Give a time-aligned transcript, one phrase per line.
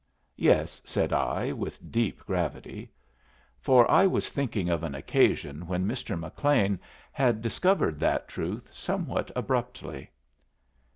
[0.37, 2.89] "Yes," said I, with deep gravity.
[3.59, 6.17] For I was thinking of an occasion when Mr.
[6.17, 6.79] McLean
[7.11, 10.09] had discovered that truth somewhat abruptly.